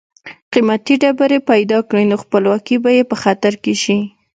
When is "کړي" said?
1.89-2.03